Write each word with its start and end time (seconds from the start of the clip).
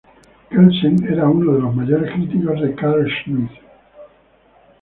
Kelsen, 0.49 1.05
era 1.07 1.29
uno 1.29 1.53
de 1.53 1.59
los 1.59 1.75
mayores 1.75 2.11
críticos 2.15 2.59
de 2.59 2.73
Carl 2.73 3.07
Schmitt. 3.07 3.51